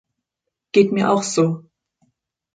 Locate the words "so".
1.21-1.63